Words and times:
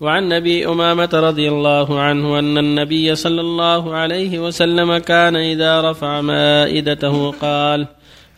وعن 0.00 0.32
أبي 0.32 0.66
أمامة 0.68 1.10
رضي 1.12 1.48
الله 1.48 2.00
عنه 2.00 2.38
أن 2.38 2.58
النبي 2.58 3.14
صلى 3.14 3.40
الله 3.40 3.94
عليه 3.94 4.38
وسلم 4.38 4.98
كان 4.98 5.36
إذا 5.36 5.90
رفع 5.90 6.20
مائدته 6.20 7.30
قال 7.30 7.86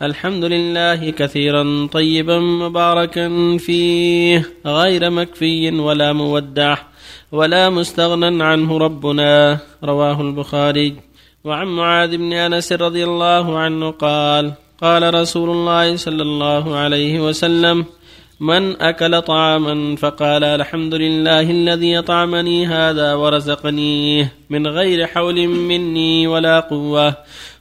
الحمد 0.03 0.45
لله 0.45 1.11
كثيرا 1.11 1.89
طيبا 1.93 2.39
مباركا 2.39 3.57
فيه 3.59 4.51
غير 4.67 5.11
مكفي 5.11 5.71
ولا 5.81 6.13
مودع 6.13 6.77
ولا 7.33 7.71
مستغنى 7.71 8.45
عنه 8.45 8.79
ربنا 8.79 9.59
رواه 9.85 10.21
البخاري. 10.21 10.97
وعن 11.45 11.67
معاذ 11.67 12.17
بن 12.17 12.33
أنس 12.33 12.73
رضي 12.73 13.05
الله 13.05 13.59
عنه 13.59 13.91
قال 13.91 14.53
قال 14.81 15.15
رسول 15.15 15.51
الله 15.51 15.97
صلى 15.97 16.23
الله 16.23 16.77
عليه 16.77 17.21
وسلم 17.21 17.85
من 18.41 18.83
أكل 18.83 19.23
طعاما 19.23 19.97
فقال 19.97 20.45
الحمد 20.45 20.95
لله 20.95 21.41
الذي 21.41 21.99
أطعمني 21.99 22.67
هذا 22.67 23.15
ورزقنيه 23.15 24.33
من 24.51 24.67
غير 24.67 25.07
حول 25.07 25.49
مني 25.49 26.27
ولا 26.27 26.61
قوة. 26.61 27.15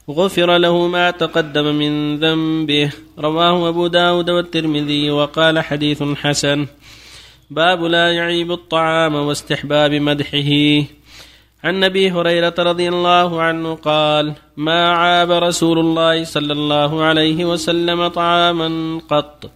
غفر 0.09 0.57
له 0.57 0.88
ما 0.88 1.11
تقدم 1.11 1.75
من 1.75 2.19
ذنبه. 2.19 2.91
رواه 3.19 3.69
أبو 3.69 3.88
داود 3.88 4.30
والترمذي 4.30 5.11
وقال 5.11 5.59
حديث 5.59 6.03
حسن. 6.03 6.67
باب 7.49 7.83
لا 7.83 8.11
يعيب 8.11 8.52
الطعام 8.52 9.16
واستحباب 9.16 9.94
مدحه. 9.94 10.83
عن 11.65 11.83
أبي 11.83 12.11
هريرة 12.11 12.53
رضي 12.59 12.89
الله 12.89 13.41
عنه 13.41 13.75
قال 13.75 14.33
ما 14.57 14.91
عاب 14.93 15.31
رسول 15.31 15.79
الله 15.79 16.23
صلى 16.23 16.53
الله 16.53 17.03
عليه 17.03 17.45
وسلم 17.45 18.07
طعاما 18.07 18.99
قط. 19.09 19.49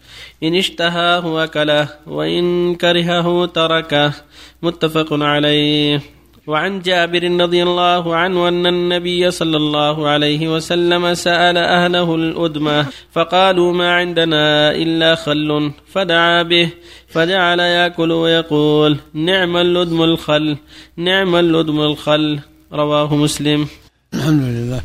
إن 0.43 0.55
اشتهاه 0.55 1.43
اكله 1.43 1.89
وإن 2.07 2.75
كرهه 2.75 3.45
تركه. 3.45 4.13
متفق 4.61 5.07
عليه. 5.13 6.18
وعن 6.49 6.81
جابر 6.81 7.23
رضي 7.41 7.63
الله 7.63 8.15
عنه 8.15 8.47
أن 8.47 8.65
النبي 8.65 9.31
صلى 9.31 9.57
الله 9.57 10.07
عليه 10.09 10.55
وسلم 10.55 11.13
سأل 11.13 11.57
أهله 11.57 12.15
الأدمة 12.15 12.85
فقالوا 13.11 13.73
ما 13.73 13.93
عندنا 13.93 14.71
إلا 14.71 15.15
خل 15.15 15.71
فدعا 15.93 16.43
به 16.43 16.69
فجعل 17.07 17.59
يأكل 17.59 18.11
ويقول 18.11 18.97
نعم 19.13 19.57
اللدم 19.57 20.01
الخل 20.01 20.57
نعم 20.97 21.35
اللدم 21.35 21.81
الخل 21.81 22.39
رواه 22.73 23.15
مسلم. 23.15 23.67
الحمد 24.13 24.43
لله 24.43 24.81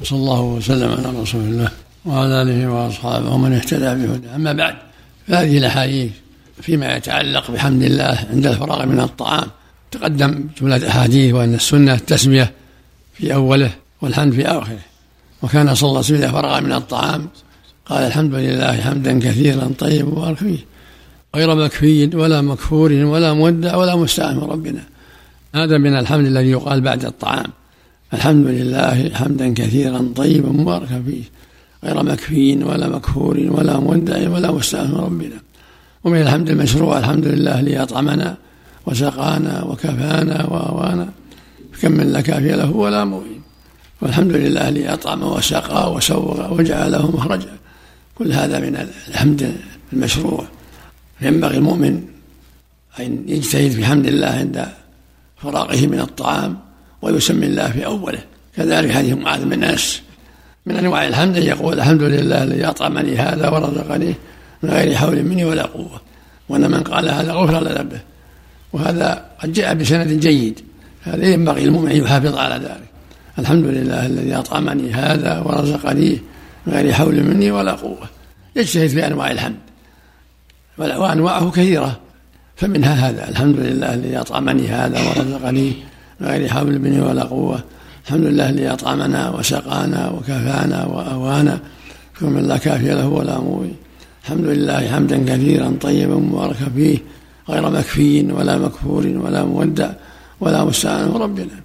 وصلى 0.00 0.18
الله 0.18 0.40
وسلم 0.42 0.90
على 0.92 1.20
رسول 1.20 1.40
الله 1.40 1.70
وعلى 2.06 2.42
آله 2.42 2.70
وأصحابه 2.72 3.34
ومن 3.34 3.52
اهتدى 3.52 4.06
بهداه. 4.06 4.36
أما 4.36 4.52
بعد 4.52 4.76
فهذه 5.28 5.58
الأحاديث 5.58 6.10
فيما 6.62 6.96
يتعلق 6.96 7.50
بحمد 7.50 7.82
الله 7.82 8.18
عند 8.30 8.46
الفراغ 8.46 8.86
من 8.86 9.00
الطعام. 9.00 9.48
تقدم 9.92 10.44
جملة 10.60 10.88
أحاديث 10.88 11.34
وأن 11.34 11.54
السنة 11.54 11.94
التسمية 11.94 12.52
في 13.14 13.34
أوله 13.34 13.70
والحمد 14.02 14.32
في 14.32 14.46
آخره. 14.46 14.78
وكان 15.42 15.74
صلى 15.74 15.88
الله 15.88 15.98
عليه 15.98 16.06
وسلم 16.06 16.16
إذا 16.16 16.32
فرغ 16.32 16.60
من 16.60 16.72
الطعام 16.72 17.28
قال 17.86 18.02
الحمد 18.02 18.34
لله 18.34 18.80
حمدا 18.80 19.18
كثيرا 19.18 19.72
طيبا 19.78 20.10
مبارك 20.10 20.36
فيه. 20.36 20.58
غير 21.36 21.54
مكفي 21.54 22.16
ولا 22.16 22.40
مكفور 22.40 22.92
ولا 22.92 23.32
مودع 23.32 23.76
ولا 23.76 23.96
مستعان 23.96 24.36
من 24.36 24.42
ربنا. 24.42 24.82
هذا 25.54 25.78
من 25.78 25.96
الحمد 25.96 26.26
الذي 26.26 26.50
يقال 26.50 26.80
بعد 26.80 27.04
الطعام. 27.04 27.50
الحمد 28.14 28.46
لله 28.46 29.10
حمدا 29.14 29.54
كثيرا 29.54 30.12
طيبا 30.16 30.48
مباركا 30.48 31.02
فيه. 31.06 31.22
غير 31.84 32.02
مكفي 32.02 32.64
ولا 32.64 32.88
مكفور 32.88 33.36
ولا 33.48 33.78
مودع 33.78 34.30
ولا 34.30 34.52
مستعان 34.52 34.90
من 34.90 34.96
ربنا. 34.96 35.36
ومن 36.04 36.20
الحمد 36.20 36.50
المشروع 36.50 36.98
الحمد 36.98 37.26
لله 37.26 37.60
الذي 37.60 37.82
أطعمنا 37.82 38.36
وسقانا 38.86 39.62
وكفانا 39.62 40.46
وأوانا. 40.46 41.08
كم 41.82 41.92
من 41.92 42.12
لا 42.12 42.20
كافي 42.20 42.52
له 42.52 42.70
ولا 42.70 43.04
معين 43.04 43.42
والحمد 44.00 44.32
لله 44.32 44.68
الذي 44.68 44.92
أطعم 44.92 45.22
وسقى 45.22 45.92
وسوغ 45.92 46.54
وجعل 46.54 46.92
له 46.92 47.10
مخرجا. 47.10 47.56
كل 48.14 48.32
هذا 48.32 48.60
من 48.60 48.88
الحمد 49.08 49.56
المشروع. 49.92 50.44
ينبغي 51.20 51.56
المؤمن 51.56 52.02
أن 53.00 53.24
يجتهد 53.28 53.70
في 53.70 53.84
حمد 53.84 54.06
الله 54.06 54.26
عند 54.26 54.66
فراغه 55.36 55.86
من 55.86 56.00
الطعام 56.00 56.58
ويسمي 57.02 57.46
الله 57.46 57.70
في 57.70 57.86
أوله. 57.86 58.18
كذلك 58.56 58.92
حديث 58.92 59.14
معاذ 59.14 59.44
بن 59.44 59.64
أنس. 59.64 60.02
من 60.66 60.76
أنواع 60.76 61.06
الحمد 61.06 61.36
أن 61.36 61.42
يقول 61.42 61.74
الحمد 61.78 62.02
لله 62.02 62.42
الذي 62.42 62.64
أطعمني 62.64 63.16
هذا 63.16 63.48
ورزقني 63.48 64.14
من 64.62 64.70
غير 64.70 64.94
حول 64.94 65.22
مني 65.22 65.44
ولا 65.44 65.62
قوة. 65.62 66.00
وأن 66.48 66.70
من 66.70 66.82
قال 66.82 67.08
هذا 67.08 67.32
غفر 67.32 67.60
لذنبه 67.60 68.00
وهذا 68.72 69.24
قد 69.42 69.52
جاء 69.52 69.74
بسند 69.74 70.20
جيد. 70.20 70.60
هذا 71.02 71.26
ينبغي 71.26 71.64
المؤمن 71.64 71.90
أن 71.90 71.96
يحافظ 71.96 72.36
على 72.36 72.54
ذلك. 72.54 72.88
الحمد 73.38 73.64
لله 73.64 74.06
الذي 74.06 74.34
أطعمني 74.34 74.92
هذا 74.92 75.38
ورزقني 75.38 76.20
غير 76.68 76.92
حول 76.92 77.22
مني 77.22 77.50
ولا 77.50 77.72
قوة. 77.72 78.08
يجتهد 78.56 78.88
في 78.88 79.06
أنواع 79.06 79.30
الحمد. 79.30 79.56
وأنواعه 80.78 81.50
كثيرة. 81.50 82.00
فمنها 82.56 83.08
هذا. 83.08 83.28
الحمد 83.28 83.56
لله 83.56 83.94
الذي 83.94 84.20
أطعمني 84.20 84.68
هذا 84.68 85.00
ورزقني 85.08 85.72
غير 86.20 86.48
حول 86.48 86.78
مني 86.78 87.00
ولا 87.00 87.22
قوة. 87.22 87.64
الحمد 88.06 88.24
لله 88.24 88.50
الذي 88.50 88.68
أطعمنا 88.72 89.30
وسقانا 89.30 90.10
وكفانا 90.10 90.84
واوانا 90.84 91.60
فمن 92.14 92.48
لا 92.48 92.56
كافي 92.56 92.88
له 92.88 93.08
ولا 93.08 93.40
موي 93.40 93.70
الحمد 94.24 94.44
لله 94.44 94.88
حمدا 94.88 95.24
كثيرا 95.24 95.76
طيبا 95.80 96.14
مباركا 96.14 96.68
فيه. 96.74 96.98
غير 97.48 97.70
مكفي 97.70 98.32
ولا 98.32 98.58
مكفور 98.58 99.06
ولا 99.06 99.44
مودع 99.44 99.90
ولا 100.40 100.64
مستعان 100.64 101.12
ربنا. 101.12 101.60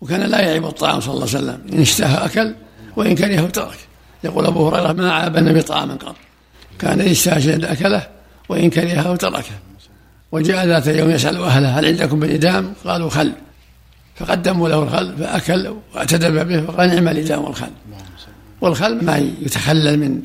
وكان 0.00 0.20
لا 0.20 0.40
يعيب 0.40 0.66
الطعام 0.66 1.00
صلى 1.00 1.14
الله 1.14 1.28
عليه 1.28 1.38
وسلم. 1.38 1.60
إن 1.72 1.80
اشتهى 1.80 2.24
أكل 2.24 2.54
وإن 2.96 3.14
كرهه 3.14 3.46
ترك. 3.46 3.78
يقول 4.24 4.46
أبو 4.46 4.68
هريرة 4.68 4.92
ما 4.92 5.12
عاب 5.12 5.36
النبي 5.36 5.62
طعاما 5.62 5.94
قط. 5.94 6.16
كان 6.78 7.00
إن 7.00 7.08
اشتهى 7.08 7.42
شيئا 7.42 7.72
أكله 7.72 8.06
وإن 8.48 8.70
كرهه 8.70 9.16
تركه. 9.16 9.54
وجاء 10.32 10.66
ذات 10.66 10.86
يوم 10.86 11.10
يسأل 11.10 11.36
أهله 11.36 11.78
هل 11.78 11.86
عندكم 11.86 12.20
بالإدام 12.20 12.72
قالوا 12.84 13.10
خل. 13.10 13.32
فقدموا 14.16 14.68
له 14.68 14.82
الخل 14.82 15.16
فأكل 15.16 15.74
واعتدب 15.94 16.48
به 16.48 16.60
فقال 16.60 16.88
نعم 16.88 17.08
الإدام 17.08 17.44
والخل. 17.44 17.70
والخل 18.60 19.04
ما 19.04 19.16
يتخلل 19.16 19.98
من 19.98 20.22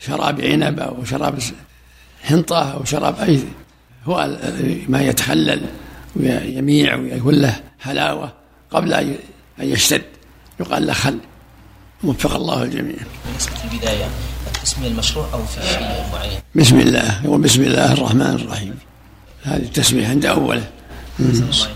شراب 0.00 0.40
عنب 0.40 0.80
أو 0.80 1.04
شراب 1.04 1.38
حنطة 2.22 2.72
أو 2.72 2.84
شراب 2.84 3.18
أي 3.18 3.42
هو 4.04 4.38
ما 4.88 5.02
يتخلل 5.02 5.60
ويميع 6.16 6.96
ويكون 6.96 7.34
له 7.34 7.60
حلاوة 7.80 8.32
قبل 8.70 8.92
أن 8.92 9.16
يشتد. 9.60 10.02
يقال 10.60 10.86
له 10.86 10.92
خل. 10.92 11.18
وفق 12.04 12.34
الله 12.34 12.62
الجميع. 12.62 12.96
بالنسبة 13.26 13.54
في 13.54 13.74
البداية 13.74 14.06
التسمية 14.46 14.88
المشروع 14.88 15.28
أو 15.32 15.44
في 15.44 15.62
شيء 15.62 16.04
معين؟ 16.12 16.40
بسم 16.54 16.80
الله. 16.80 17.24
يقول 17.24 17.40
بسم 17.40 17.62
الله 17.62 17.92
الرحمن 17.92 18.22
الرحيم. 18.22 18.74
هذه 19.42 19.62
التسمية 19.62 20.08
عند 20.08 20.26
أوله. 20.26 20.64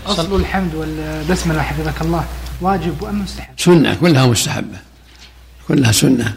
أصل 0.05 0.35
الحمد 0.35 0.75
والبسملة 0.75 1.61
حفظك 1.61 2.01
الله. 2.01 2.25
واجب 2.61 3.01
وأم 3.01 3.21
مستحب 3.21 3.53
سنة 3.57 3.95
كلها 3.95 4.25
مستحبة. 4.25 4.77
كلها 5.67 5.91
سنة. 5.91 6.33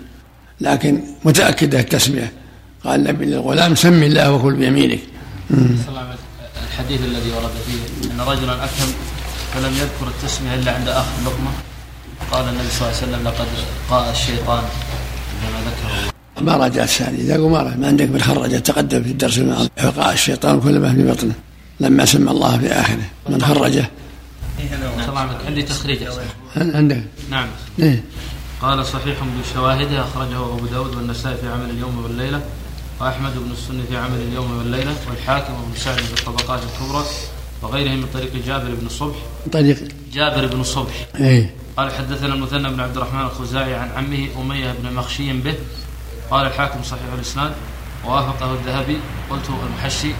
لكن 0.61 1.03
متأكدة 1.25 1.81
التسمية. 1.81 2.33
قال 2.85 3.01
النبي 3.01 3.25
للغلام 3.25 3.75
سم 3.75 4.03
الله 4.03 4.33
وكل 4.33 4.55
بيمينك. 4.55 5.01
الحديث 6.65 7.01
الذي 7.01 7.31
ورد 7.31 7.51
فيه 7.67 8.11
أن 8.11 8.21
رجلا 8.21 8.65
اكل 8.65 8.89
فلم 9.55 9.73
يذكر 9.73 10.09
التسمية 10.09 10.55
إلا 10.55 10.73
عند 10.73 10.89
اخذ 10.89 11.25
لقمة. 11.25 11.51
قال 12.33 12.49
النبي 12.49 12.69
صلى 12.71 12.89
الله 12.89 12.97
عليه 12.97 13.07
وسلم 13.07 13.29
لقد 13.29 13.47
قاء 13.91 14.11
الشيطان 14.11 14.65
عندما 15.35 15.61
ذكره. 15.71 16.13
ما 16.41 16.57
راجعت 16.57 16.89
الثاني 16.89 17.19
إذا 17.19 17.39
ما 17.39 17.77
ما 17.77 17.87
عندك 17.87 18.09
بالخرجه 18.09 18.59
تقدم 18.59 19.03
في 19.03 19.11
الدرس 19.11 19.39
الماضي. 19.39 19.71
فقاء 19.77 20.13
الشيطان 20.13 20.61
كل 20.61 20.79
ما 20.79 20.95
في 20.95 21.03
بطنه 21.11 21.35
لما 21.81 22.05
سمى 22.05 22.31
الله 22.31 22.59
في 22.59 22.73
آخره. 22.73 23.05
من 23.29 23.43
خرجه. 23.43 23.91
عندي 25.47 25.63
تخريج 25.63 25.99
عندك. 26.57 27.03
نعم. 27.31 27.49
إيه؟ 27.79 28.05
قال 28.63 28.87
صحيح 28.87 29.17
بشواهده 29.41 30.01
أخرجه 30.01 30.37
أبو 30.37 30.67
داود 30.67 30.95
والنسائي 30.95 31.37
في 31.37 31.49
عمل 31.49 31.71
اليوم 31.71 32.05
والليلة. 32.05 32.41
وأحمد 33.01 33.39
بن 33.39 33.51
السنة 33.53 33.83
في 33.89 33.97
عمل 33.97 34.19
اليوم 34.19 34.59
والليلة 34.59 34.97
والحاكم 35.09 35.53
وابن 35.53 35.77
سعد 35.77 35.99
في 35.99 36.21
الطبقات 36.21 36.61
الكبرى 36.63 37.05
وغيره 37.63 37.91
من 37.91 38.07
طريق 38.15 38.33
جابر 38.47 38.75
بن 38.75 38.87
الصبح 38.87 39.17
طريق 39.53 39.89
جابر 40.13 40.47
بن 40.47 40.61
الصبح 40.61 41.07
إيه. 41.21 41.55
قال 41.77 41.93
حدثنا 41.93 42.35
المثنى 42.35 42.71
بن 42.71 42.81
عبد 42.81 42.97
الرحمن 42.97 43.21
الخزاعي 43.21 43.75
عن 43.75 43.91
عمه 43.97 44.29
أمية 44.41 44.73
بن 44.73 44.95
مخشي 44.95 45.33
به. 45.33 45.55
قال 46.31 46.47
الحاكم 46.47 46.83
صحيح 46.83 47.13
الإسناد. 47.15 47.53
ووافقه 48.07 48.53
الذهبي. 48.53 48.99
قلت 49.31 49.51
المحشي. 49.67 50.13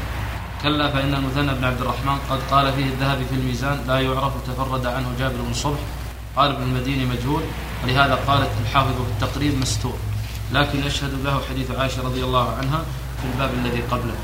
كلا 0.63 0.91
فإن 0.91 1.15
المثنى 1.15 1.55
بن 1.55 1.65
عبد 1.65 1.81
الرحمن 1.81 2.19
قد 2.31 2.39
قال 2.51 2.73
فيه 2.73 2.85
الذهبي 2.85 3.25
في 3.25 3.35
الميزان 3.35 3.81
لا 3.89 4.01
يعرف 4.01 4.33
تفرد 4.47 4.87
عنه 4.87 5.09
جابر 5.19 5.37
بن 5.43 5.51
الصبح 5.51 5.79
قال 6.37 6.51
ابن 6.51 6.63
المديني 6.63 7.05
مجهول. 7.05 7.43
ولهذا 7.85 8.15
قالت 8.15 8.51
الحافظ 8.63 8.95
في 8.95 9.25
التقريب 9.25 9.59
مستور. 9.59 9.99
لكن 10.55 10.79
يشهد 10.87 11.11
له 11.25 11.41
حديث 11.51 11.71
عائشة 11.71 12.03
رضي 12.03 12.25
الله 12.25 12.49
عنها 12.49 12.85
في 13.21 13.27
الباب 13.35 13.51
الذي 13.65 13.83
قبله. 13.91 14.15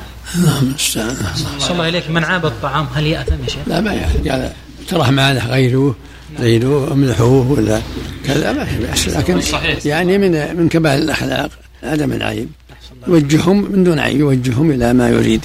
نعم 0.46 0.62
المستعان 0.62 1.16
صلى 1.58 1.72
الله 1.72 1.88
إليك. 1.88 2.10
من 2.10 2.24
عاب 2.24 2.46
الطعام؟ 2.46 2.86
هل 2.94 3.06
يأثم 3.06 3.42
يا 3.42 3.48
شيخ؟ 3.48 3.62
لا 3.66 3.80
ما 3.80 3.92
يعني 3.92 4.30
قال 4.30 4.52
ترى 4.88 5.10
معنا 5.10 5.46
غيروه 5.46 5.94
زيدوه 6.40 6.92
أملحوه 6.92 7.50
ولا 7.50 7.80
كذا 8.24 8.52
ما 8.52 8.64
في 8.64 8.78
بأس. 8.78 9.08
لكن 9.08 9.40
صحيح. 9.40 9.86
يعني 9.86 10.18
من 10.18 10.56
من 10.56 10.68
كمال 10.68 11.02
الأخلاق 11.02 11.50
عدم 11.82 12.12
العيب. 12.12 12.48
يوجههم 13.08 13.72
من 13.72 13.84
دون 13.84 13.98
عيب 13.98 14.20
يوجههم 14.20 14.70
إلى 14.70 14.92
ما 14.92 15.08
يريد. 15.08 15.44